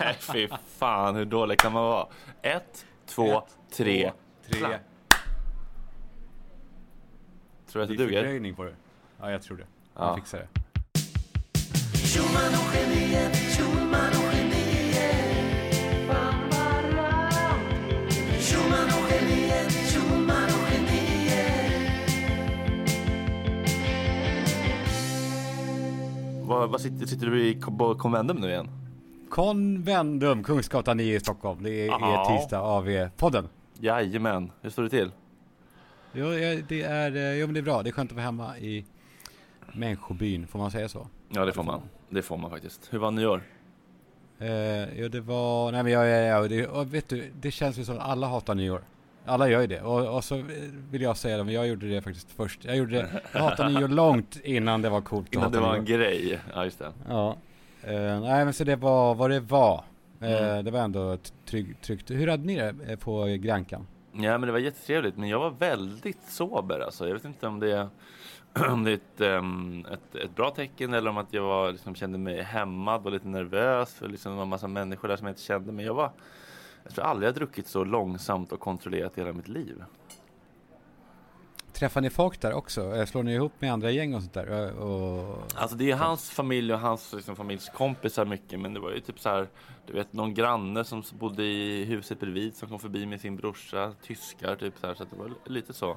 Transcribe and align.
Nej, 0.00 0.14
fy 0.20 0.48
fan 0.78 1.14
hur 1.16 1.24
dålig 1.24 1.58
kan 1.58 1.72
man 1.72 1.82
vara? 1.84 2.06
Ett, 2.42 2.86
två, 3.06 3.38
Ett, 3.38 3.44
tre. 3.76 4.10
två, 4.48 4.52
tre. 4.58 4.60
Tror 4.60 4.78
du 7.72 7.82
att 7.82 7.88
Det 7.88 7.94
det 7.96 8.02
är 8.02 8.06
duger? 8.06 8.20
fördröjning 8.22 8.54
på 8.54 8.64
det. 8.64 8.74
Ja, 9.20 9.30
jag 9.30 9.42
tror 9.42 9.56
det. 9.56 9.66
Ja. 9.94 10.06
Jag 10.06 10.14
fixar 10.16 10.38
det. 10.38 10.48
Vad, 26.42 26.70
vad 26.70 26.80
sitter, 26.80 27.06
sitter 27.06 27.26
du 27.26 27.46
i 27.48 27.54
på 27.54 27.94
Convendum 27.94 28.36
nu 28.36 28.48
igen? 28.48 28.68
Konvendum, 29.34 30.44
Kungsgatan 30.44 30.96
9 30.96 31.16
i 31.16 31.20
Stockholm. 31.20 31.62
Det 31.62 31.70
är, 31.70 31.86
Ja. 31.86 32.24
är 32.30 32.38
tisdag 32.38 32.60
AV-podden. 32.60 33.48
Jajamän, 33.80 34.52
hur 34.60 34.70
står 34.70 34.82
det 34.82 34.88
till? 34.88 35.10
Jo, 36.12 36.32
ja, 36.32 36.62
det 36.68 36.82
är, 36.82 37.16
eh, 37.16 37.34
jo, 37.34 37.46
men 37.46 37.54
det 37.54 37.60
är 37.60 37.62
bra. 37.62 37.82
Det 37.82 37.90
är 37.90 37.92
skönt 37.92 38.10
att 38.10 38.16
vara 38.16 38.24
hemma 38.24 38.58
i 38.58 38.84
människobyn, 39.72 40.46
får 40.46 40.58
man 40.58 40.70
säga 40.70 40.88
så? 40.88 41.08
Ja 41.28 41.44
det 41.44 41.52
får 41.52 41.62
man. 41.62 41.80
Det 42.08 42.22
får 42.22 42.36
man 42.36 42.50
faktiskt. 42.50 42.88
Hur 42.90 42.98
var 42.98 43.10
nyår? 43.10 43.42
Eh, 44.38 44.98
jo, 45.00 45.08
det 45.08 45.20
var, 45.20 45.72
nej 45.72 45.82
men 45.82 45.92
jag, 45.92 46.08
jag, 46.08 46.52
jag 46.52 46.84
vet 46.84 47.08
du, 47.08 47.30
det 47.40 47.50
känns 47.50 47.78
ju 47.78 47.84
som 47.84 47.98
att 47.98 48.04
alla 48.04 48.26
hatar 48.26 48.54
nyår. 48.54 48.82
Alla 49.24 49.48
gör 49.48 49.60
ju 49.60 49.66
det. 49.66 49.80
Och, 49.82 50.16
och 50.16 50.24
så 50.24 50.44
vill 50.90 51.02
jag 51.02 51.16
säga 51.16 51.36
det, 51.36 51.44
men 51.44 51.54
jag 51.54 51.66
gjorde 51.66 51.88
det 51.88 52.02
faktiskt 52.02 52.30
först. 52.30 52.64
Jag 52.64 52.76
gjorde 52.76 52.92
det, 52.92 53.22
jag 53.32 53.40
hatade 53.40 53.70
nyår 53.70 53.88
långt 53.88 54.40
innan 54.44 54.82
det 54.82 54.88
var 54.90 55.00
coolt 55.00 55.34
Innan 55.34 55.52
det 55.52 55.60
var 55.60 55.74
en 55.76 55.84
grej. 55.84 56.40
Ja 56.54 56.64
just 56.64 56.78
det. 56.78 56.92
Ja. 57.08 57.36
Eh, 57.86 58.20
nej 58.20 58.44
men 58.44 58.54
så 58.54 58.64
det 58.64 58.76
var 58.76 59.14
vad 59.14 59.30
det 59.30 59.40
var. 59.40 59.84
Eh, 60.20 60.42
Mm. 60.42 60.64
Det 60.64 60.70
var 60.70 60.80
ändå 60.80 61.18
trygg, 61.44 61.80
tryggt. 61.80 62.10
Hur 62.10 62.26
hade 62.26 62.44
ni 62.44 62.56
det 62.56 62.74
eh, 62.88 62.98
på 62.98 63.24
Grankan? 63.24 63.86
Ja 64.12 64.38
men 64.38 64.40
det 64.40 64.52
var 64.52 64.58
jättetrevligt 64.58 65.16
men 65.16 65.28
jag 65.28 65.38
var 65.38 65.50
väldigt 65.50 66.22
sober 66.28 66.80
alltså. 66.80 67.06
Jag 67.06 67.14
vet 67.14 67.24
inte 67.24 67.46
om 67.46 67.60
det 67.60 67.72
är, 67.72 67.88
om 68.70 68.84
det 68.84 68.90
är 68.90 68.94
ett, 68.94 69.20
ehm, 69.20 69.86
ett, 69.92 70.14
ett 70.14 70.36
bra 70.36 70.50
tecken 70.50 70.94
eller 70.94 71.10
om 71.10 71.18
att 71.18 71.32
jag 71.32 71.42
var, 71.42 71.72
liksom, 71.72 71.94
kände 71.94 72.18
mig 72.18 72.42
hämmad 72.42 73.06
och 73.06 73.12
lite 73.12 73.28
nervös 73.28 73.94
för 73.94 74.08
liksom, 74.08 74.32
det 74.32 74.36
var 74.36 74.42
en 74.42 74.48
massa 74.48 74.68
människor 74.68 75.08
där 75.08 75.16
som 75.16 75.26
jag 75.26 75.32
inte 75.32 75.42
kände. 75.42 75.72
Men 75.72 75.84
jag 75.84 75.94
var 75.94 76.10
jag 76.84 76.94
tror 76.94 77.04
aldrig 77.04 77.28
jag 77.28 77.34
druckit 77.34 77.66
så 77.66 77.84
långsamt 77.84 78.52
och 78.52 78.60
kontrollerat 78.60 79.18
i 79.18 79.20
hela 79.20 79.32
mitt 79.32 79.48
liv. 79.48 79.84
Träffar 81.84 82.00
ni 82.00 82.10
folk 82.10 82.40
där 82.40 82.52
också? 82.52 82.96
Eh, 82.96 83.04
Slår 83.04 83.22
ni 83.22 83.34
ihop 83.34 83.52
med 83.58 83.72
andra 83.72 83.90
gäng 83.90 84.14
och 84.14 84.20
sånt 84.22 84.34
där? 84.34 84.66
Eh, 84.66 84.76
Och... 84.76 85.42
Alltså 85.54 85.76
det 85.76 85.90
är 85.90 85.96
hans 85.96 86.30
familj 86.30 86.72
och 86.74 86.80
hans 86.80 87.12
liksom, 87.12 87.36
familjs 87.36 87.68
kompisar 87.68 88.24
mycket 88.24 88.60
men 88.60 88.74
det 88.74 88.80
var 88.80 88.90
ju 88.90 89.00
typ 89.00 89.20
så 89.20 89.28
här 89.28 89.48
Du 89.86 89.92
vet 89.92 90.12
någon 90.12 90.34
granne 90.34 90.84
som 90.84 91.02
bodde 91.18 91.44
i 91.44 91.84
huset 91.84 92.20
bredvid 92.20 92.56
som 92.56 92.68
kom 92.68 92.78
förbi 92.78 93.06
med 93.06 93.20
sin 93.20 93.36
brorsa 93.36 93.92
Tyskar 94.02 94.56
typ 94.56 94.74
så 94.80 94.86
här 94.86 94.94
så 94.94 95.02
att 95.02 95.10
det 95.10 95.16
var 95.16 95.32
lite 95.46 95.72
så 95.72 95.96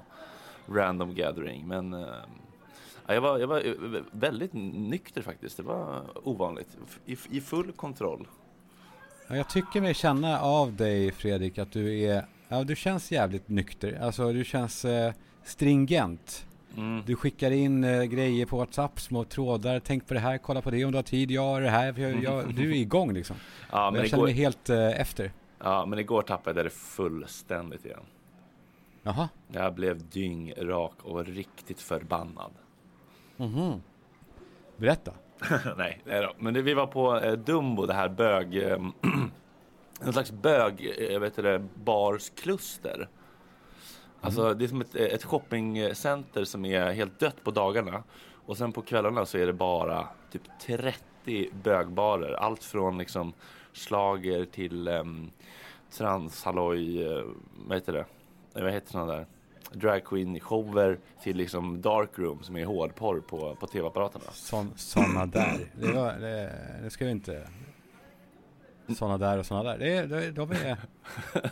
Random 0.70 1.16
gathering 1.16 1.68
men 1.68 1.92
ja, 1.94 3.14
jag, 3.14 3.22
var, 3.22 3.40
jag 3.40 3.47
var 3.47 3.64
väldigt 4.12 4.53
nykter 4.53 5.22
faktiskt 5.22 5.58
Det 5.58 5.64
var 5.64 6.03
ovanligt 6.24 6.78
I, 7.06 7.18
i 7.30 7.42
full 7.42 7.72
kontroll 7.72 8.28
Ja, 9.28 9.36
jag 9.36 9.50
tycker 9.50 9.81
mig 9.81 9.94
känna 9.94 10.40
av 10.40 10.74
dig 10.74 11.12
Fredrik 11.12 11.58
att 11.58 11.72
du 11.72 12.00
är, 12.00 12.26
ja 12.47 12.64
du 12.64 12.76
känns 12.76 13.12
jävligt 13.12 13.50
nykter. 13.50 14.00
Alltså 14.02 14.34
du 14.34 14.46
känns 14.46 14.86
eh, 14.86 15.14
stringent. 15.47 16.46
mm. 16.78 17.03
Du 17.06 17.16
skickar 17.16 17.52
in 17.52 17.84
eh, 17.84 18.03
grejer 18.03 18.46
på 18.46 18.58
WhatsApp, 18.58 19.00
små 19.00 19.24
trådar. 19.24 19.80
Tänk 19.80 20.08
på 20.08 20.13
det 20.13 20.19
här, 20.19 20.38
kolla 20.38 20.62
på 20.62 20.72
det 20.72 20.85
om 20.85 20.91
du 20.91 20.97
har 20.97 21.03
tid. 21.03 21.31
Jag 21.31 21.41
har 21.41 21.62
det 21.62 21.69
här. 21.69 21.94
Jag, 22.00 22.24
jag, 22.24 22.53
du 22.56 22.72
är 22.72 22.75
igång 22.75 23.13
liksom. 23.13 23.35
ja, 23.72 23.91
men 23.91 24.02
jag 24.02 24.09
känner 24.09 24.24
mig 24.24 24.34
helt 24.34 24.69
eh, 24.69 25.00
efter. 25.02 25.31
ja 25.63 25.85
men 25.85 26.00
igår 26.00 26.22
tappade 26.22 26.59
jag 26.59 26.66
det 26.66 26.69
fullständigt 26.69 27.85
igen 27.85 28.00
Jaha. 29.03 29.30
Jag 29.52 29.74
blev 29.74 30.09
dyngrak 30.09 30.94
och 31.03 31.25
riktigt 31.25 31.81
förbannad 31.81 32.52
Mhm. 33.38 33.81
Berätta. 34.78 35.12
nej, 35.78 36.02
nej 36.06 36.22
då. 36.22 36.34
Men 36.40 36.53
det, 36.53 36.62
vi 36.62 36.74
var 36.74 36.88
på 36.88 37.19
eh, 37.19 37.34
Dumbo, 37.34 37.85
det 37.85 37.94
här 37.94 38.09
bög... 38.09 38.58
Eh, 38.58 38.79
en 40.02 40.14
slags 40.14 40.31
bög, 40.31 40.96
eh, 41.12 41.19
vet 41.19 41.35
det, 41.35 41.66
barskluster. 41.84 43.08
Alltså 44.28 44.54
det 44.54 44.66
är 44.66 44.68
som 44.68 44.82
ett, 44.82 44.96
ett 44.96 45.24
shoppingcenter 45.24 46.44
som 46.46 46.66
är 46.66 46.92
helt 46.92 47.20
dött 47.20 47.44
på 47.44 47.52
dagarna. 47.52 48.04
Och 48.46 48.58
sen 48.58 48.72
på 48.72 48.82
kvällarna 48.82 49.26
så 49.26 49.38
är 49.38 49.46
det 49.46 49.54
bara 49.54 50.08
typ 50.32 50.42
30 50.62 51.50
bögbarer. 51.64 52.34
Allt 52.34 52.64
från 52.64 52.98
liksom 52.98 53.34
slager 53.74 54.46
till 54.46 54.88
um, 54.88 55.32
transhalloj, 55.92 57.04
eh, 57.14 57.24
vad 57.68 57.78
heter 57.78 57.94
det? 57.94 58.06
Vad 58.54 58.72
heter 58.72 58.92
sådana 58.92 59.14
där? 59.14 59.26
Drag 59.72 60.04
queen 60.06 60.40
shower 60.40 61.00
till 61.24 61.38
liksom 61.38 61.82
darkroom 61.82 62.44
som 62.44 62.56
är 62.58 62.66
hårdporr 62.66 63.20
på, 63.20 63.56
på 63.56 63.68
tv-apparaterna. 63.68 64.26
Sån, 64.32 64.72
såna 64.76 65.26
där. 65.26 65.58
Det, 65.80 65.92
var, 65.92 66.14
det, 66.14 66.54
det 66.84 66.90
ska 66.90 67.06
vi 67.06 67.12
inte... 67.12 67.48
Såna 68.98 69.18
där 69.18 69.38
och 69.38 69.46
såna 69.46 69.64
där. 69.64 69.78
Det, 69.78 69.92
är- 69.98 70.08
de, 70.08 70.32
de 70.32 70.52
är... 70.52 70.78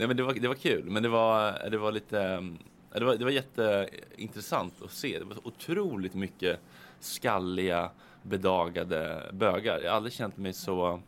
Nej 0.00 0.08
men 0.08 0.16
det 0.16 0.22
var, 0.22 0.34
det 0.34 0.48
var 0.48 0.54
kul, 0.54 0.84
men 0.84 1.02
det 1.02 1.08
var, 1.08 1.70
det 1.70 1.78
var 1.78 1.92
lite, 1.92 2.18
um, 2.18 2.58
det 2.92 3.04
var, 3.04 3.16
det 3.16 3.24
var 3.24 3.30
jätteintressant 3.30 4.82
att 4.82 4.90
se. 4.90 5.18
Det 5.18 5.24
var 5.24 5.46
otroligt 5.46 6.14
mycket 6.14 6.60
skalliga, 7.00 7.90
bedagade 8.22 9.30
bögar. 9.32 9.80
Jag 9.80 9.90
har 9.90 9.96
aldrig 9.96 10.12
känt 10.12 10.36
mig 10.36 10.52
så 10.52 11.00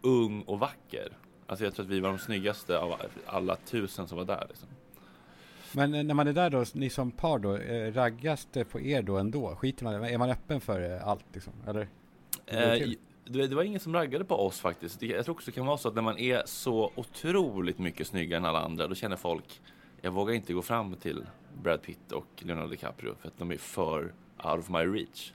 ung 0.00 0.42
och 0.42 0.58
vacker. 0.58 1.08
Alltså 1.46 1.64
jag 1.64 1.74
tror 1.74 1.84
att 1.84 1.90
vi 1.90 2.00
var 2.00 2.08
de 2.08 2.18
snyggaste 2.18 2.78
av 2.78 2.94
alla 3.26 3.56
tusen 3.56 4.08
som 4.08 4.18
var 4.18 4.24
där. 4.24 4.46
Liksom. 4.48 4.68
Men 5.72 5.94
eh, 5.94 6.04
när 6.04 6.14
man 6.14 6.28
är 6.28 6.32
där 6.32 6.50
då, 6.50 6.64
ni 6.72 6.90
som 6.90 7.10
par 7.10 7.38
då, 7.38 7.56
eh, 7.56 7.92
raggas 7.92 8.48
det 8.52 8.64
på 8.64 8.80
er 8.80 9.02
då 9.02 9.16
ändå? 9.16 9.56
Skiter 9.56 9.84
man 9.84 10.04
Är 10.04 10.18
man 10.18 10.30
öppen 10.30 10.60
för 10.60 10.94
eh, 10.94 11.08
allt 11.08 11.24
liksom? 11.32 11.52
Eller? 11.66 11.88
Eh? 12.46 12.92
Det, 13.32 13.54
var 13.54 13.62
ingen 13.62 13.80
som 13.80 13.94
raggade 13.94 14.24
på 14.24 14.34
oss 14.46 14.60
faktiskt. 14.60 15.02
Jag 15.02 15.24
tror 15.24 15.34
också 15.34 15.50
det 15.50 15.54
kan 15.54 15.66
vara 15.66 15.78
så 15.78 15.88
att 15.88 15.94
när 15.94 16.02
man 16.02 16.18
är 16.18 16.42
så 16.46 16.92
otroligt 16.94 17.78
mycket 17.78 18.06
snyggare 18.06 18.36
än 18.38 18.44
alla 18.44 18.60
andra, 18.60 18.86
då 18.88 18.94
känner 18.94 19.16
folk, 19.16 19.60
jag 20.00 20.10
vågar 20.10 20.34
inte 20.34 20.52
gå 20.52 20.62
fram 20.62 20.94
till 20.96 21.24
Brad 21.62 21.82
Pitt 21.82 22.12
och 22.12 22.26
Leonardo 22.38 22.68
DiCaprio 22.68 23.14
för 23.20 23.28
att 23.28 23.38
de 23.38 23.50
är 23.50 23.56
för 23.56 24.02
out 24.44 24.58
of 24.58 24.68
my 24.68 24.78
reach. 24.78 25.32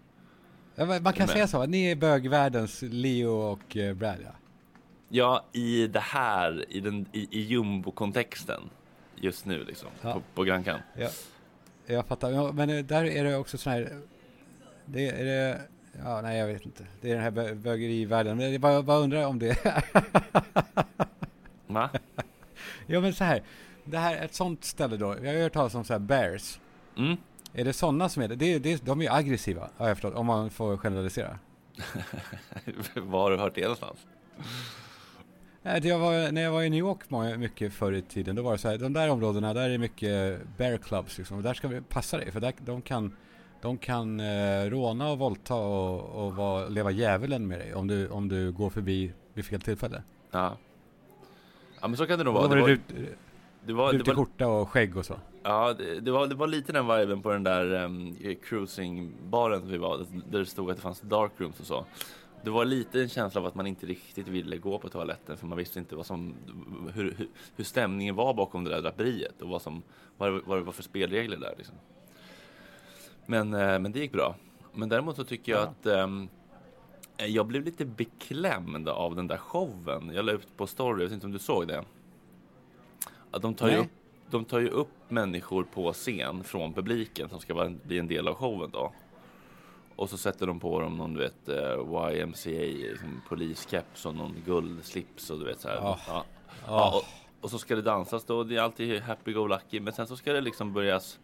Ja, 0.76 0.86
man 0.86 1.02
kan 1.02 1.14
Men- 1.18 1.28
säga 1.28 1.48
så, 1.48 1.66
ni 1.66 1.92
är 1.92 1.96
bögvärldens 1.96 2.82
Leo 2.82 3.30
och 3.32 3.78
eh, 3.78 3.94
Brad 3.94 4.18
ja. 4.24 4.32
Ja, 5.10 5.46
i 5.52 5.88
det 5.88 6.00
här, 6.00 6.66
i, 6.70 6.80
den, 6.80 7.06
i, 7.12 7.28
i 7.32 7.42
jumbo-kontexten 7.42 8.62
just 9.16 9.46
nu 9.46 9.64
liksom, 9.64 9.90
Ja. 10.02 10.14
på, 10.14 10.22
på 10.34 10.44
Gran 10.44 10.64
Can. 10.64 10.80
ja. 10.98 11.10
Jag 11.86 12.06
fattar, 12.06 12.52
men 12.54 12.70
eh, 12.70 12.86
där 12.86 13.06
är 13.06 13.24
det 13.24 13.36
också 13.38 13.58
sån 13.58 13.74
här, 13.74 14.02
det 14.86 15.08
är 15.10 15.26
det, 15.26 15.62
ja 15.98 16.22
nej 16.22 16.40
jag 16.40 16.48
vet 16.48 16.66
inte. 16.66 16.86
Det 17.02 17.12
är 17.12 17.16
den 17.16 17.24
här 17.24 17.32
bö- 17.32 17.56
bögerivärlden, 17.56 18.38
men 18.38 18.52
jag 18.52 18.62
bara, 18.62 18.84
bara 18.84 18.98
undrar 18.98 19.26
om 19.26 19.40
det 19.40 19.58
Va? 21.68 21.90
Ja 22.88 23.02
men 23.02 23.14
så 23.14 23.24
här, 23.24 23.44
det 23.86 23.98
här 23.98 24.16
är 24.16 24.26
ett 24.26 24.34
sånt 24.34 24.64
ställe 24.64 24.98
då. 24.98 25.16
Jag 25.24 25.34
har 25.34 25.42
hört 25.42 25.54
talas 25.54 25.76
om 25.76 25.84
så 25.84 25.94
här 25.94 26.00
bears. 26.00 26.60
Mm. 26.98 27.18
Är 27.54 27.66
det 27.66 27.74
sådana 27.74 28.10
som 28.10 28.24
är 28.24 28.28
det? 28.28 28.36
det, 28.36 28.60
det 28.60 28.86
de 28.86 29.00
är 29.00 29.04
ju 29.04 29.12
aggressiva, 29.12 29.70
har 29.78 29.88
jag 29.88 29.98
förstått, 29.98 30.16
om 30.16 30.26
man 30.26 30.50
får 30.50 30.78
generalisera. 30.78 31.40
Var 32.96 33.22
har 33.22 33.32
du 33.32 33.38
hört 33.38 33.56
det 33.56 33.62
någonstans? 33.62 34.00
Jag 35.64 36.00
var, 36.00 36.32
när 36.32 36.42
jag 36.42 36.52
var 36.52 36.64
i 36.64 36.70
New 36.70 36.80
York 36.80 37.38
mycket 37.38 37.74
förr 37.74 37.92
i 37.92 38.02
tiden, 38.02 38.36
då 38.36 38.42
var 38.42 38.52
det 38.52 38.58
så 38.58 38.70
här, 38.70 38.78
de 38.78 38.94
där 38.94 39.10
områdena, 39.10 39.54
där 39.54 39.70
är 39.70 39.78
mycket 39.78 40.40
bear 40.58 40.78
clubs 40.78 41.18
liksom. 41.18 41.42
Där 41.42 41.54
ska 41.54 41.68
vi 41.68 41.82
passa 41.82 42.18
dig, 42.18 42.32
för 42.32 42.40
där, 42.40 42.54
de 42.60 42.82
kan, 42.82 43.16
de 43.64 43.78
kan 43.78 44.20
eh, 44.20 44.70
råna 44.70 45.12
och 45.12 45.18
våldta 45.20 45.56
och, 45.56 46.26
och 46.26 46.36
vara, 46.36 46.68
leva 46.68 46.92
djävulen 46.92 47.48
med 47.48 47.60
dig 47.60 47.74
om 47.74 47.88
du, 47.88 48.08
om 48.08 48.30
du 48.30 48.52
går 48.52 48.70
förbi 48.70 49.12
vid 49.34 49.46
fel 49.46 49.62
tillfälle. 49.62 50.04
Ja. 50.32 50.58
Ja 51.82 51.88
men 51.88 51.98
så 51.98 52.06
kan 52.08 52.18
det 52.18 52.24
nog 52.26 52.34
vara. 52.34 52.48
då 52.48 52.56
Det 52.56 52.62
var 52.62 52.68
det 52.68 52.76
var, 52.78 52.96
rut, 52.96 53.16
det 53.66 53.74
var, 53.74 53.94
rutig 53.94 54.08
var, 54.08 54.16
skjorta 54.16 54.48
och 54.48 54.70
skägg 54.70 54.98
och 54.98 55.06
så. 55.06 55.16
ja, 55.44 55.74
det, 55.74 56.00
det, 56.00 56.12
var, 56.12 56.28
det 56.28 56.36
var 56.36 56.48
lite 56.48 56.74
den 56.74 56.88
viben 56.98 57.22
på 57.22 57.32
den 57.32 57.44
där 57.44 57.84
um, 57.84 58.16
cruisingbaren 58.44 59.68
vi 59.68 59.78
var, 59.78 59.98
där 60.32 60.40
det 60.40 60.46
stod 60.46 60.70
att 60.70 60.76
det 60.78 60.82
fanns 60.82 61.02
dark 61.02 61.32
rooms 61.38 61.60
och 61.60 61.66
så. 61.66 61.86
Det 62.44 62.50
var 62.50 62.66
lite 62.66 63.02
en 63.02 63.10
känsla 63.10 63.42
av 63.42 63.48
att 63.48 63.56
man 63.56 63.68
inte 63.68 63.86
riktigt 63.86 64.28
ville 64.28 64.58
gå 64.58 64.78
på 64.80 64.90
toaletten 64.90 65.38
för 65.38 65.48
man 65.48 65.58
visste 65.58 65.80
inte 65.80 65.96
vad 65.96 66.06
som, 66.06 66.34
hur, 66.94 67.04
hur, 67.18 67.28
hur 67.56 67.64
stämningen 67.64 68.16
var 68.16 68.34
bakom 68.34 68.64
det 68.64 68.70
där 68.70 68.82
draperiet 68.82 69.42
och 69.42 69.50
vad, 69.50 69.62
som, 69.62 69.82
vad, 70.18 70.34
det- 70.34 70.42
vad 70.46 70.58
det 70.58 70.64
var 70.64 70.72
för 70.74 70.84
spelregler 70.84 71.38
där. 71.38 71.54
Liksom. 71.58 71.76
Men, 73.26 73.54
eh, 73.54 73.80
men 73.80 73.92
det 73.92 74.00
gick 74.00 74.12
bra. 74.12 74.36
Men 74.74 74.90
däremot 74.90 75.16
så 75.16 75.24
tycker 75.24 75.52
jag 75.52 75.62
Ja. 75.62 75.66
att 75.68 75.86
ehm, 75.86 76.30
jag 77.18 77.46
blev 77.48 77.64
lite 77.66 77.86
beklämd 77.86 78.90
av 78.90 79.16
den 79.16 79.28
där 79.28 79.38
showen. 79.38 80.12
Jag 80.14 80.26
la 80.26 80.32
ut 80.32 80.58
på 80.58 80.68
story, 80.68 81.02
jag 81.04 81.10
vet 81.10 81.14
inte 81.14 81.26
om 81.26 81.32
du 81.32 81.40
såg 81.40 81.68
det? 81.68 81.84
Att 83.32 83.42
de 83.42 83.54
tar, 83.54 83.70
ju 83.70 83.78
upp, 83.78 83.88
de 84.30 84.46
tar 84.46 84.60
ju 84.60 84.68
upp 84.70 84.90
människor 85.10 85.64
på 85.64 85.94
scen 85.94 86.44
från 86.44 86.74
publiken 86.74 87.30
som 87.30 87.40
ska 87.40 87.54
vara, 87.54 87.70
bli 87.84 88.00
en 88.00 88.08
del 88.08 88.28
av 88.28 88.36
showen 88.36 88.70
då. 88.74 88.94
Och 89.96 90.10
så 90.10 90.18
sätter 90.18 90.48
de 90.48 90.60
på 90.60 90.80
dem 90.80 90.98
någon 90.98 91.14
du 91.14 91.20
vet 91.20 91.50
eh, 91.50 92.20
YMCA, 92.20 92.50
liksom, 92.50 93.22
poliskeps 93.30 94.06
och 94.06 94.16
någon 94.16 94.36
guldslips 94.46 95.30
och 95.30 95.40
du 95.40 95.46
vet 95.46 95.60
så 95.60 95.68
här. 95.68 95.76
Ah. 95.78 95.82
Ja. 95.82 95.98
Ja. 96.08 96.26
Ja, 96.68 96.98
och, 96.98 97.44
och 97.44 97.50
så 97.52 97.58
ska 97.58 97.76
det 97.76 97.82
dansas 97.82 98.24
då, 98.26 98.44
det 98.44 98.56
är 98.58 98.62
alltid 98.62 99.02
happy 99.02 99.34
go 99.34 99.48
lucky. 99.48 99.80
Men 99.80 99.94
sen 99.94 100.08
så 100.08 100.18
ska 100.18 100.34
det 100.34 100.42
liksom 100.42 100.74
börjas 100.74 101.20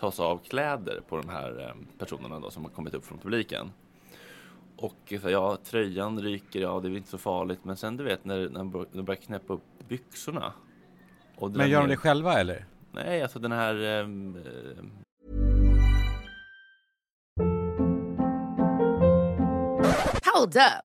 tas 0.00 0.20
av 0.20 0.38
kläder 0.38 1.00
på 1.08 1.16
de 1.16 1.28
här 1.28 1.60
eh, 1.68 1.74
personerna 1.98 2.40
då 2.40 2.50
som 2.50 2.64
har 2.64 2.70
kommit 2.70 2.94
upp 2.94 3.04
från 3.06 3.18
publiken. 3.18 3.72
Och 4.76 4.96
eh, 5.12 5.20
så, 5.20 5.30
ja, 5.30 5.58
tröjan 5.64 6.20
ryker, 6.22 6.60
ja 6.60 6.80
det 6.80 6.86
är 6.88 6.90
väl 6.90 6.96
inte 6.96 7.10
så 7.10 7.18
farligt. 7.18 7.60
Men 7.62 7.76
sen 7.76 7.96
du 7.96 8.04
vet 8.04 8.24
när, 8.24 8.48
när 8.48 8.58
de 8.58 8.70
bör- 8.70 8.86
de 8.92 9.04
börjar 9.04 9.20
knäppa 9.20 9.52
upp 9.54 9.62
byxorna. 9.88 10.52
Men 11.40 11.70
gör 11.70 11.80
de 11.80 11.88
det 11.88 11.96
själva 11.96 12.40
eller? 12.40 12.64
Nej, 12.92 13.22
alltså 13.22 13.38
den 13.38 13.52
här... 13.52 13.74
ehm, 13.84 14.36
eh, 14.36 14.84
Hold 20.34 20.56
up. 20.56 20.89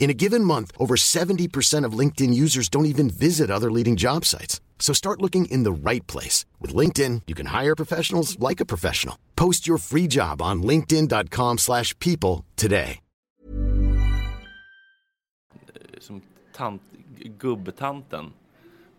In 0.00 0.10
a 0.10 0.14
given 0.14 0.42
month, 0.42 0.72
over 0.78 0.96
70% 0.96 1.84
of 1.84 1.98
LinkedIn 1.98 2.34
users 2.34 2.68
don't 2.68 2.86
even 2.86 3.10
visit 3.10 3.50
other 3.50 3.70
leading 3.70 3.96
job 3.96 4.24
sites. 4.24 4.60
So 4.78 4.94
start 4.94 5.20
looking 5.20 5.44
in 5.44 5.62
the 5.62 5.90
right 5.90 6.04
place. 6.06 6.46
With 6.58 6.74
LinkedIn, 6.74 7.22
you 7.28 7.36
can 7.36 7.46
hire 7.46 7.76
professionals 7.76 8.38
like 8.40 8.60
a 8.60 8.66
professional. 8.66 9.16
Post 9.36 9.68
your 9.68 9.78
free 9.78 10.08
job 10.08 10.42
on 10.42 10.62
linkedin.com/people 10.62 11.58
slash 11.58 11.94
people 11.98 12.44
today. 12.56 13.00
som 16.00 16.22
tant, 16.52 16.82
gubbtanten. 17.38 18.32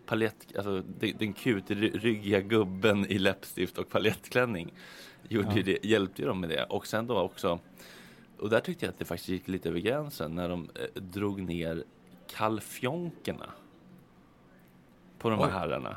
Palett, 0.06 0.36
alltså 0.56 0.82
den, 1.18 1.32
kutryggiga 1.32 2.40
gubben 2.40 3.06
i 3.06 3.18
läppstift 3.18 3.78
och 3.78 3.88
palettklänning. 3.88 4.72
Gjorde 5.28 5.54
ju 5.54 5.62
det, 5.62 5.84
hjälpte 5.84 6.22
ju 6.22 6.28
dem 6.28 6.40
med 6.40 6.50
det. 6.50 6.64
Och 6.64 6.86
sen 6.86 7.06
då 7.06 7.18
också, 7.18 7.58
och 8.42 8.50
där 8.50 8.60
tyckte 8.60 8.86
jag 8.86 8.92
att 8.92 8.98
det 8.98 9.04
faktiskt 9.04 9.28
gick 9.28 9.48
lite 9.48 9.68
över 9.68 9.80
gränsen 9.80 10.34
när 10.34 10.48
de 10.48 10.70
eh, 10.74 11.02
drog 11.02 11.42
ner 11.42 11.84
kalfjonkerna 12.26 13.50
på 15.18 15.30
de 15.30 15.38
här 15.38 15.46
Oj. 15.46 15.52
herrarna. 15.52 15.96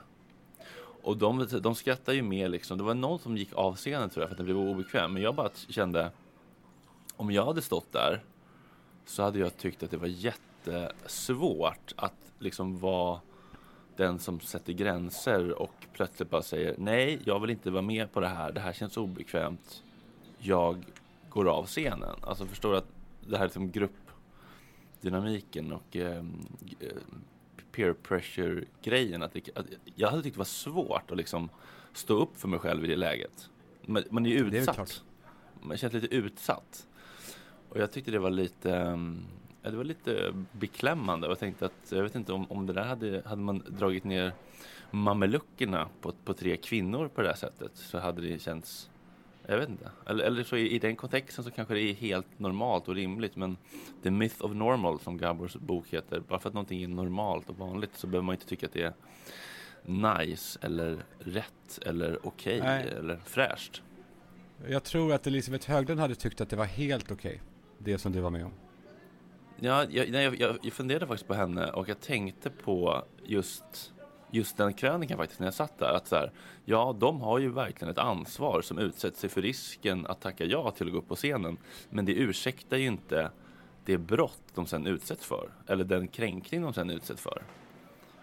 Och 0.78 1.18
de, 1.18 1.48
de 1.62 1.76
skrattar 1.76 2.14
ju 2.14 2.22
mer 2.22 2.50
liksom. 2.50 2.78
Det 2.78 2.84
var 2.84 2.94
någon 2.94 3.20
som 3.20 3.38
gick 3.38 3.54
av 3.54 3.76
scenen 3.76 4.10
tror 4.10 4.24
jag 4.24 4.30
för 4.30 4.34
att 4.34 4.38
det 4.38 4.44
blev 4.44 4.58
obekväm. 4.58 5.14
Men 5.14 5.22
jag 5.22 5.36
bara 5.36 5.50
kände, 5.70 6.12
om 7.16 7.32
jag 7.32 7.46
hade 7.46 7.62
stått 7.62 7.92
där 7.92 8.24
så 9.06 9.24
hade 9.24 9.40
jag 9.40 9.58
tyckt 9.58 9.84
att 9.84 9.92
det 9.92 9.98
var 9.98 10.08
jättesvårt 10.08 11.94
att 11.96 12.32
liksom 12.40 12.78
vara 12.78 13.20
den 13.96 14.20
som 14.20 14.40
sätter 14.40 14.74
gränser 14.74 15.52
och 15.62 15.74
plötsligt 15.94 16.30
bara 16.30 16.42
säger 16.42 16.76
nej, 16.78 17.20
jag 17.26 17.40
vill 17.40 17.50
inte 17.50 17.72
vara 17.72 17.82
med 17.82 18.12
på 18.12 18.20
det 18.20 18.28
här. 18.28 18.52
Det 18.52 18.60
här 18.60 18.74
känns 18.74 18.98
obekvämt. 18.98 19.84
Jag 20.38 20.86
går 21.36 21.50
av 21.50 21.66
scenen. 21.66 22.16
Alltså 22.22 22.46
förstår 22.46 22.72
du 22.72 22.78
att 22.78 22.88
det 23.28 23.38
här 23.38 23.44
är 23.44 23.48
liksom 23.48 23.72
gruppdynamiken 23.72 25.74
och 25.74 25.96
eh, 25.96 26.24
peer 27.72 27.94
pressure 27.94 28.64
grejen. 28.84 29.24
Att, 29.24 29.34
det, 29.34 29.58
att 29.58 29.66
jag 29.96 30.10
hade 30.10 30.24
tyckt 30.24 30.36
det 30.36 30.40
var 30.40 30.46
svårt 30.46 31.12
att 31.12 31.18
liksom 31.18 31.50
stå 31.94 32.22
upp 32.22 32.38
för 32.38 32.48
mig 32.48 32.60
själv 32.60 32.86
i 32.86 32.88
det 32.88 32.96
läget. 32.96 33.50
Man, 33.86 34.04
man 34.10 34.26
är 34.26 34.30
ju 34.30 34.38
är 34.38 34.46
utsatt. 34.46 34.76
klart. 34.76 35.02
Man 35.62 35.78
känns 35.78 35.94
lite 35.94 36.16
utsatt. 36.16 36.88
Och 37.70 37.80
jag 37.80 37.92
tyckte 37.92 38.12
det 38.12 38.20
var 38.20 38.30
lite, 38.30 38.76
ehm, 38.76 39.26
ja, 39.62 39.72
det 39.72 39.78
var 39.78 39.84
lite 39.84 40.34
beklämmande. 40.52 41.28
Jag 41.28 41.40
tänkte 41.40 41.66
att, 41.66 41.92
jag 41.92 42.04
vet 42.04 42.16
inte 42.16 42.34
om, 42.34 42.52
om 42.52 42.66
det 42.66 42.74
där 42.74 42.86
hade, 42.86 43.22
hade 43.26 43.42
man 43.42 43.64
dragit 43.68 44.04
ner 44.04 44.34
mameluckerna 44.92 45.90
på, 46.02 46.12
på 46.12 46.34
tre 46.34 46.58
kvinnor 46.58 47.08
på 47.08 47.22
det 47.22 47.28
här 47.28 47.36
sättet 47.36 47.72
så 47.74 48.00
hade 48.00 48.22
det 48.22 48.42
känts, 48.42 48.90
jag 49.48 49.58
vet 49.58 49.70
inte. 49.70 49.92
Eller, 50.06 50.24
eller 50.24 50.44
så 50.44 50.58
i, 50.58 50.72
i 50.72 50.80
den 50.80 50.96
kontexten 50.96 51.44
så 51.44 51.52
kanske 51.52 51.74
det 51.74 51.82
är 51.82 51.94
helt 51.94 52.40
normalt 52.40 52.88
och 52.88 52.96
rimligt. 52.96 53.36
Men 53.36 53.58
The 54.04 54.12
Myth 54.12 54.46
of 54.46 54.54
Normal 54.54 55.00
som 55.00 55.18
Gabors 55.18 55.56
bok 55.56 55.86
heter, 55.90 56.20
bara 56.20 56.40
för 56.40 56.50
att 56.50 56.54
någonting 56.54 56.84
är 56.84 56.88
normalt 56.88 57.50
och 57.50 57.58
vanligt 57.58 57.92
så 57.94 58.08
behöver 58.08 58.26
man 58.26 58.36
inte 58.36 58.48
tycka 58.48 58.66
att 58.66 58.74
det 58.74 58.82
är 58.82 58.94
nice 59.86 60.60
eller 60.62 61.06
rätt 61.20 61.80
eller 61.86 62.28
okej 62.28 62.60
Nej. 62.60 62.88
eller 62.98 63.18
fräscht. 63.26 63.82
Jag 64.68 64.84
tror 64.84 65.14
att 65.14 65.28
Elisabeth 65.28 65.72
Höglund 65.72 66.00
hade 66.00 66.16
tyckt 66.16 66.42
att 66.42 66.50
det 66.50 66.56
var 66.56 66.66
helt 66.66 67.12
okej. 67.12 67.42
Det 67.78 67.98
som 67.98 68.12
du 68.12 68.20
var 68.20 68.30
med 68.30 68.46
om. 68.46 68.52
Ja, 69.60 69.86
jag, 69.90 70.08
jag, 70.08 70.58
jag 70.62 70.74
funderade 70.74 71.08
faktiskt 71.08 71.28
på 71.28 71.34
henne 71.34 71.72
och 71.72 71.90
jag 71.90 72.00
tänkte 72.00 72.50
på 72.50 73.04
just, 73.26 73.94
just 74.36 74.58
den 74.58 74.74
krönikan 74.74 75.18
faktiskt 75.18 75.40
när 75.40 75.48
jag 75.48 75.54
satt 75.54 75.80
där. 75.80 75.94
Att 75.94 76.08
så 76.08 76.16
här, 76.16 76.32
ja, 76.66 76.96
de 77.00 77.22
har 77.22 77.40
ju 77.40 77.50
verkligen 77.50 77.92
ett 77.92 77.98
ansvar 77.98 78.62
som 78.62 78.78
utsätter 78.78 79.18
sig 79.20 79.30
för 79.30 79.42
risken 79.42 80.06
att 80.06 80.22
tacka 80.22 80.46
ja 80.46 80.72
till 80.72 80.88
att 80.88 80.94
gå 80.94 81.00
upp 81.00 81.08
på 81.08 81.16
scenen. 81.16 81.58
Men 81.90 82.06
det 82.06 82.14
ursäktar 82.14 82.78
ju 82.78 82.86
inte 82.88 83.32
det 83.86 83.98
brott 83.98 84.42
de 84.56 84.66
sen 84.66 84.88
utsätts 84.88 85.26
för. 85.26 85.50
Eller 85.68 85.84
den 85.84 86.08
kränkning 86.08 86.62
de 86.62 86.74
sen 86.74 86.90
utsätts 86.90 87.22
för. 87.22 87.42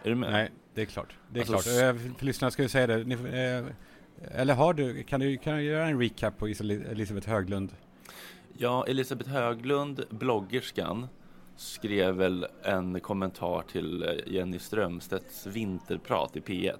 Är 0.02 0.08
du 0.08 0.14
med? 0.14 0.32
Nej, 0.32 0.50
det 0.74 0.82
är 0.82 0.86
klart. 0.86 1.16
Det 1.30 1.40
är 1.40 1.54
Alltså, 1.54 1.70
klart. 1.70 1.94
Eh, 1.96 2.14
För 2.18 2.24
lyssnarna 2.26 2.50
ska 2.50 2.62
vi 2.62 2.68
säga 2.68 2.86
det. 2.86 3.04
Ni, 3.04 3.14
eh, 3.14 3.64
eller 4.40 4.54
har 4.54 4.74
du, 4.74 5.02
kan 5.02 5.20
du, 5.20 5.36
kan 5.36 5.56
du 5.56 5.62
göra 5.62 5.86
en 5.86 6.00
recap 6.00 6.38
på 6.38 6.46
Elisabeth 6.46 7.28
Höglund? 7.28 7.72
Ja, 8.58 8.84
Elisabeth 8.86 9.30
Höglund, 9.30 10.04
bloggerskan, 10.10 11.08
skrev 11.56 12.14
väl 12.14 12.46
en 12.62 13.00
kommentar 13.00 13.62
till 13.72 14.02
eh, 14.02 14.08
Jenny 14.34 14.58
Strömstedts 14.58 15.46
vinterprat 15.46 16.36
i 16.36 16.40
P1. 16.40 16.74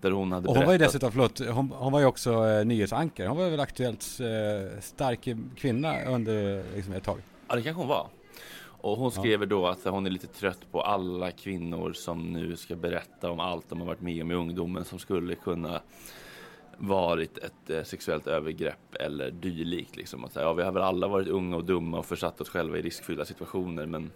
Där 0.00 0.10
hon 0.10 0.32
hade 0.32 0.48
Och 0.48 0.56
hon 0.56 0.64
var 0.66 0.72
ju 0.72 0.78
berättat- 0.78 0.88
dessutom, 0.92 1.12
förlåt, 1.12 1.38
hon, 1.38 1.72
hon 1.76 1.92
var 1.92 2.00
ju 2.00 2.06
också 2.06 2.48
eh, 2.48 2.64
nyhetsankare. 2.64 3.28
Hon 3.28 3.36
var 3.38 3.50
väl 3.50 3.60
Aktuellts 3.60 4.20
eh, 4.20 4.80
stark 4.80 5.28
kvinna 5.56 6.04
under 6.04 6.64
liksom, 6.74 6.92
ett 6.94 7.04
tag. 7.04 7.18
Ja, 7.48 7.54
det 7.56 7.62
kanske 7.62 7.80
hon 7.80 7.88
var. 7.88 8.06
Och 8.64 8.96
hon 8.98 9.10
skriver 9.10 9.46
då 9.46 9.66
att 9.66 9.84
hon 9.84 10.06
är 10.06 10.10
lite 10.10 10.26
trött 10.26 10.72
på 10.72 10.80
alla 10.82 11.30
kvinnor 11.30 11.92
som 11.92 12.32
nu 12.32 12.56
ska 12.56 12.76
berätta 12.76 13.30
om 13.30 13.40
allt 13.40 13.68
de 13.68 13.80
har 13.80 13.86
varit 13.86 14.00
med 14.00 14.22
om 14.22 14.30
i 14.30 14.34
ungdomen 14.34 14.84
som 14.84 14.98
skulle 14.98 15.34
kunna 15.34 15.80
varit 16.78 17.38
ett 17.38 17.70
eh, 17.70 17.82
sexuellt 17.82 18.26
övergrepp 18.26 18.94
eller 19.00 19.30
dylikt. 19.30 19.96
Liksom. 19.96 20.24
Att, 20.24 20.36
ja, 20.36 20.52
vi 20.52 20.62
har 20.62 20.72
väl 20.72 20.82
alla 20.82 21.08
varit 21.08 21.28
unga 21.28 21.56
och 21.56 21.64
dumma 21.64 21.98
och 21.98 22.06
försatt 22.06 22.40
oss 22.40 22.48
själva 22.48 22.78
i 22.78 22.82
riskfyllda 22.82 23.24
situationer 23.24 23.86
men 23.86 24.10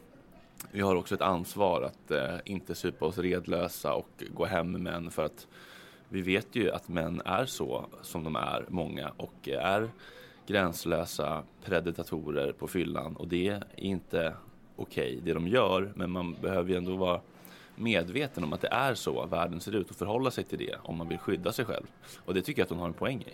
vi 0.71 0.81
har 0.81 0.97
också 0.97 1.15
ett 1.15 1.21
ansvar 1.21 1.83
att 1.83 2.11
eh, 2.11 2.37
inte 2.45 2.75
supa 2.75 3.07
oss 3.07 3.19
redlösa 3.19 3.95
och 3.95 4.25
gå 4.35 4.45
hem 4.45 4.73
med 4.73 4.81
män 4.81 5.11
för 5.11 5.25
att 5.25 5.47
vi 6.09 6.23
vet 6.23 6.57
ju 6.57 6.71
att 6.71 6.89
män 6.89 7.23
är 7.25 7.47
så 7.47 7.87
som 8.03 8.25
de 8.25 8.37
är, 8.37 8.65
många, 8.69 9.13
och 9.17 9.49
är 9.49 9.91
gränslösa 10.47 11.43
predatorer 11.65 12.53
på 12.53 12.69
fyllan 12.69 13.17
och 13.17 13.29
det 13.29 13.49
är 13.49 13.65
inte 13.77 14.35
okej 14.77 15.21
det 15.25 15.33
de 15.33 15.49
gör 15.49 15.93
men 15.95 16.11
man 16.11 16.37
behöver 16.43 16.71
ju 16.71 16.77
ändå 16.77 16.97
vara 16.97 17.21
medveten 17.76 18.45
om 18.45 18.52
att 18.52 18.61
det 18.61 18.68
är 18.68 18.95
så 18.95 19.26
världen 19.26 19.61
ser 19.61 19.75
ut 19.75 19.90
och 19.90 19.97
förhålla 19.97 20.30
sig 20.30 20.45
till 20.45 20.59
det 20.59 20.75
om 20.83 20.97
man 20.97 21.09
vill 21.09 21.18
skydda 21.18 21.52
sig 21.52 21.64
själv. 21.64 21.87
Och 22.25 22.35
det 22.35 22.42
tycker 22.42 22.61
jag 22.61 22.64
att 22.64 22.71
hon 22.71 22.78
har 22.78 22.87
en 22.87 22.92
poäng 22.92 23.21
i. 23.21 23.33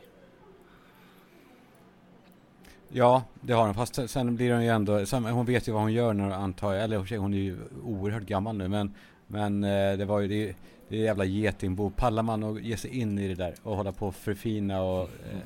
Ja, 2.89 3.25
det 3.41 3.53
har 3.53 3.67
hon. 3.67 3.75
Fast 3.75 4.11
sen- 4.11 4.37
blir 4.37 4.53
hon 4.53 4.63
ju 4.65 4.69
ändå, 4.69 5.05
hon 5.13 5.47
vet 5.47 5.69
ju 5.69 5.73
vad 5.73 5.83
hon 5.83 5.93
gör 5.93 6.13
när 6.13 6.31
antar 6.31 6.73
jag, 6.73 6.85
eller 6.85 7.17
hon 7.19 7.35
är 7.35 7.39
ju 7.39 7.59
oerhört 7.85 8.23
gammal 8.23 8.57
nu 8.57 8.69
men, 8.69 8.95
men 9.27 9.65
eh, 9.65 9.99
det 9.99 10.05
var 10.05 10.21
ju 10.21 10.29
det, 10.29 10.57
det 10.89 10.97
är 10.97 11.01
jävla 11.01 11.25
getingbo. 11.25 11.91
Pallar 11.91 12.23
man 12.23 12.43
att 12.45 12.63
ge 12.63 12.77
sig 12.77 12.99
in 13.01 13.19
i 13.19 13.29
det 13.29 13.35
där 13.35 13.55
och 13.63 13.77
hålla 13.77 13.93
på 13.93 14.07
och 14.07 14.15
förfina 14.15 14.83
och 14.83 15.03
eh, 15.03 15.39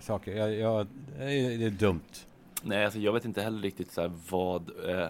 saker? 0.00 0.36
Jag, 0.36 0.54
jag, 0.54 0.86
det 1.18 1.64
är 1.64 1.70
dumt. 1.70 2.00
Nej, 2.62 2.84
alltså 2.84 2.98
jag 2.98 3.12
vet 3.12 3.24
inte 3.24 3.42
heller 3.42 3.62
riktigt 3.62 3.92
så 3.92 4.12
vad, 4.30 4.70
eh, 4.88 5.06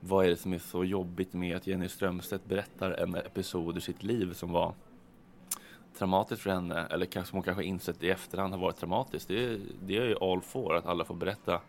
vad 0.00 0.26
är 0.26 0.30
det 0.30 0.36
som 0.36 0.52
är 0.52 0.58
så 0.58 0.84
jobbigt 0.84 1.32
med 1.32 1.56
att 1.56 1.66
Jenny 1.66 1.88
Strömstedt 1.88 2.44
berättar 2.44 2.90
en 2.90 3.14
episod 3.14 3.76
ur 3.76 3.80
sitt 3.80 4.02
liv 4.02 4.32
som 4.32 4.52
var 4.52 4.74
traumatiskt 5.98 6.42
för 6.42 6.50
henne 6.50 6.86
eller 6.90 7.06
kanske 7.06 7.30
som 7.30 7.36
hon 7.36 7.42
kanske 7.42 7.64
insett 7.64 8.02
i 8.02 8.10
efterhand 8.10 8.54
har 8.54 8.60
varit 8.60 8.76
traumatiskt. 8.76 9.28
Det 9.28 9.44
är, 9.44 9.60
det 9.82 9.96
är 9.96 10.04
ju 10.04 10.16
all 10.20 10.40
for 10.40 10.74
att 10.74 10.86
alla 10.86 11.04
får 11.04 11.14
berätta. 11.14 11.60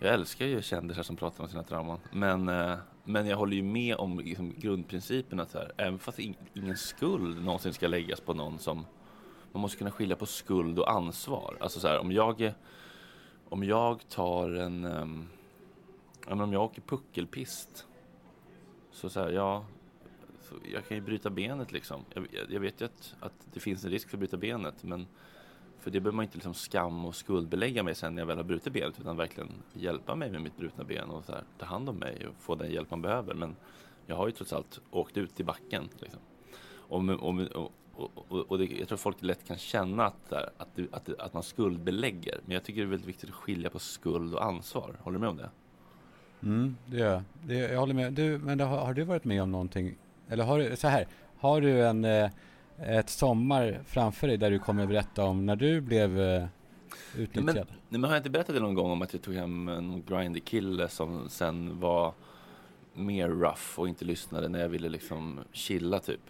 Jag 0.00 0.14
älskar 0.14 0.46
ju 0.46 0.62
kändisar 0.62 1.02
som 1.02 1.16
pratar 1.16 1.44
om 1.44 1.50
sina 1.50 1.62
trauman. 1.62 1.98
Men, 2.12 2.48
eh, 2.48 2.76
men 3.04 3.26
jag 3.26 3.36
håller 3.36 3.56
ju 3.56 3.62
med 3.62 3.96
om 3.96 4.18
liksom, 4.18 4.54
grundprincipen 4.56 5.40
att 5.40 5.50
så 5.50 5.58
här, 5.58 5.72
även 5.76 5.98
fast 5.98 6.18
ingen 6.18 6.76
skuld 6.76 7.44
någonsin 7.44 7.72
ska 7.72 7.88
läggas 7.88 8.20
på 8.20 8.34
någon 8.34 8.58
som 8.58 8.86
man 9.52 9.60
måste 9.60 9.78
kunna 9.78 9.90
skilja 9.90 10.16
på 10.16 10.26
skuld 10.26 10.78
och 10.78 10.90
ansvar. 10.90 11.56
Alltså 11.60 11.80
så 11.80 11.88
här, 11.88 11.98
om 11.98 12.12
jag 12.12 12.52
om 13.48 13.64
jag 13.64 14.08
tar 14.08 14.50
en... 14.50 14.84
Um, 14.84 15.28
ja, 16.28 16.34
men 16.34 16.40
om 16.40 16.52
jag 16.52 16.62
åker 16.62 16.82
puckelpist. 16.82 17.86
Så 18.90 19.08
så 19.10 19.20
här, 19.20 19.30
ja. 19.30 19.64
Så 20.40 20.54
jag 20.72 20.86
kan 20.88 20.96
ju 20.96 21.00
bryta 21.02 21.30
benet 21.30 21.72
liksom. 21.72 22.04
Jag, 22.14 22.26
jag- 22.48 22.60
vet 22.60 22.80
ju 22.80 22.84
att, 22.84 23.14
att 23.20 23.32
det 23.52 23.60
finns 23.60 23.84
en 23.84 23.90
risk 23.90 24.08
för 24.08 24.16
att 24.16 24.18
bryta 24.18 24.36
benet. 24.36 24.82
Men 24.84 25.06
för 25.78 25.90
det 25.90 26.00
behöver 26.00 26.16
man 26.16 26.22
inte 26.24 26.36
liksom 26.36 26.54
skam 26.54 27.04
och 27.04 27.14
skuldbelägga 27.14 27.82
mig 27.82 27.94
sen 27.94 28.14
när 28.14 28.22
jag 28.22 28.26
väl 28.26 28.36
har 28.36 28.44
brutit 28.44 28.72
benet. 28.72 29.00
Utan 29.00 29.16
verkligen 29.16 29.48
hjälpa 29.72 30.14
mig 30.14 30.30
med 30.30 30.40
mitt 30.42 30.56
brutna 30.56 30.84
ben 30.84 31.10
och 31.10 31.24
så 31.24 31.32
här, 31.32 31.42
ta 31.58 31.66
hand 31.66 31.88
om 31.88 31.96
mig 31.96 32.26
och 32.26 32.34
få 32.42 32.54
den 32.54 32.70
hjälp 32.72 32.90
man 32.90 33.02
behöver. 33.02 33.34
Men 33.34 33.56
jag 34.06 34.16
har 34.16 34.26
ju 34.26 34.32
trots 34.32 34.52
allt 34.52 34.80
åkt 34.90 35.16
ut 35.16 35.40
i 35.40 35.44
backen. 35.44 35.88
Liksom. 35.98 36.20
Och, 36.88 37.08
och, 37.08 37.40
och, 37.40 37.72
och, 37.94 38.12
och, 38.28 38.50
och 38.50 38.58
det, 38.58 38.64
jag 38.64 38.88
tror 38.88 38.98
folk 38.98 39.22
lätt 39.22 39.46
kan 39.46 39.58
känna 39.58 40.06
att, 40.06 40.28
där, 40.30 40.50
att, 40.56 40.68
det, 40.74 40.86
att, 40.94 41.04
det, 41.04 41.20
att 41.20 41.34
man 41.34 41.42
skuldbelägger. 41.42 42.40
Men 42.44 42.54
jag 42.54 42.64
tycker 42.64 42.80
det 42.80 42.86
är 42.86 42.90
väldigt 42.90 43.08
viktigt 43.08 43.30
att 43.30 43.36
skilja 43.36 43.70
på 43.70 43.78
skuld 43.78 44.34
och 44.34 44.44
ansvar. 44.44 44.96
Håller 45.00 45.14
du 45.14 45.20
med 45.20 45.28
om 45.28 45.36
det? 45.36 45.50
Mm, 46.42 46.76
det 46.86 46.96
gör 46.96 47.12
jag. 47.12 47.22
Det, 47.46 47.54
jag 47.54 47.80
håller 47.80 47.94
med. 47.94 48.12
Du, 48.12 48.38
men 48.38 48.60
har, 48.60 48.78
har 48.78 48.94
du 48.94 49.04
varit 49.04 49.24
med 49.24 49.42
om 49.42 49.52
någonting? 49.52 49.94
Eller 50.28 50.44
har 50.44 50.58
du, 50.58 50.76
så 50.76 50.88
här, 50.88 51.06
har 51.38 51.60
du 51.60 51.86
en, 51.86 52.04
eh, 52.04 52.30
ett 52.82 53.10
sommar 53.10 53.80
framför 53.86 54.26
dig 54.28 54.36
där 54.36 54.50
du 54.50 54.58
kommer 54.58 54.86
berätta 54.86 55.24
om 55.24 55.46
när 55.46 55.56
du 55.56 55.80
blev 55.80 56.20
eh, 56.20 56.44
utnyttjad? 57.16 57.44
men, 57.44 57.54
nej, 57.54 57.64
men 57.88 58.04
har 58.04 58.10
jag 58.10 58.18
inte 58.18 58.30
berättat 58.30 58.54
det 58.54 58.60
någon 58.60 58.74
gång 58.74 58.90
om 58.90 59.02
att 59.02 59.12
jag 59.12 59.22
tog 59.22 59.34
hem 59.34 59.68
en 59.68 60.02
grindy 60.08 60.40
kille 60.40 60.88
som 60.88 61.28
sen 61.28 61.80
var 61.80 62.12
mer 62.94 63.28
rough 63.28 63.78
och 63.80 63.88
inte 63.88 64.04
lyssnade 64.04 64.48
när 64.48 64.58
jag 64.60 64.68
ville 64.68 64.88
liksom 64.88 65.40
chilla 65.52 65.98
typ? 66.00 66.20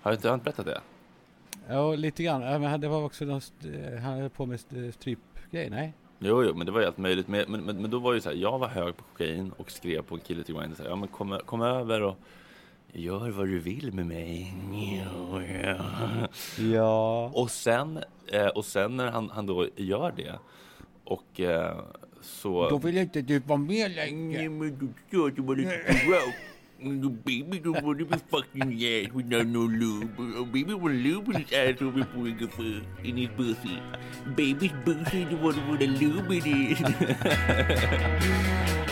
Har 0.00 0.10
jag 0.10 0.16
inte, 0.18 0.28
har 0.28 0.32
jag 0.32 0.36
inte 0.36 0.44
berättat 0.44 0.66
det? 0.66 0.80
Ja, 1.68 1.94
lite 1.94 2.22
grann. 2.22 2.40
Men 2.62 2.80
det 2.80 2.88
var 2.88 3.04
också 3.04 3.24
någon, 3.24 3.38
st- 3.38 3.96
han 3.96 4.18
höll 4.20 4.30
på 4.30 4.46
med 4.46 4.54
st- 4.54 4.92
strypgrej, 4.92 5.70
nej? 5.70 5.92
Jo, 6.24 6.42
jo, 6.44 6.54
men 6.54 6.66
det 6.66 6.72
var 6.72 6.80
ju 6.80 6.86
allt 6.86 6.98
möjligt. 6.98 7.28
Men, 7.28 7.44
men, 7.48 7.60
men, 7.64 7.82
men 7.82 7.90
då 7.90 7.98
var 7.98 8.14
ju 8.14 8.20
så 8.20 8.28
här, 8.28 8.36
jag 8.36 8.58
var 8.58 8.68
hög 8.68 8.96
på 8.96 9.04
kokain 9.04 9.52
och 9.56 9.70
skrev 9.70 10.02
på 10.02 10.14
en 10.14 10.20
kille 10.20 10.44
till 10.44 10.54
Grindr 10.54 10.76
så 10.76 10.82
här, 10.82 10.90
ja 10.90 10.96
men 10.96 11.08
kom, 11.08 11.38
kom 11.46 11.60
över 11.62 12.02
och 12.02 12.16
gör 12.92 13.30
vad 13.30 13.46
du 13.46 13.58
vill 13.58 13.92
med 13.92 14.06
mig. 14.06 14.54
Jo, 14.72 15.42
ja. 15.42 15.76
Ja. 16.72 17.30
Och 17.34 17.50
sen, 17.50 17.98
eh, 18.26 18.46
och 18.46 18.64
sen 18.64 18.96
när 18.96 19.10
han, 19.10 19.30
han 19.30 19.46
då 19.46 19.66
gör 19.76 20.12
det 20.16 20.38
och 21.04 21.40
eh, 21.40 21.76
så... 22.20 22.68
Då 22.68 22.78
vill 22.78 22.98
inte 22.98 23.22
du 23.22 23.38
vara 23.38 23.58
med 23.58 23.90
längre. 23.90 24.38
Nej 24.38 24.48
men 24.48 24.78
du 24.78 25.16
sa 25.18 25.26
att 25.26 25.36
du 25.36 25.42
var 25.42 25.56
lite 25.56 25.76
rough. 26.06 26.51
Men 26.82 27.20
baby 27.24 27.60
don't 27.60 27.84
wanna 27.84 28.04
be 28.04 28.18
fucking 28.30 28.72
ass 28.74 29.12
without 29.14 29.46
no 29.46 29.60
lube. 29.60 30.10
Oh, 30.18 30.44
baby 30.44 30.74
wanna 30.74 30.94
lube 30.94 31.32
his 31.32 31.52
asshole 31.52 31.92
before 31.92 32.26
he 32.26 32.32
gets 32.32 32.56
fucked 32.56 32.82
in 33.04 33.18
his 33.18 33.28
pussy. 33.36 33.80
Baby's 34.34 34.72
pussy 34.84 35.22
the 35.24 35.36
one 35.36 35.70
with 35.70 35.78
the 35.78 35.86
lube 35.86 36.32
in 36.32 36.42
it. 36.44 36.78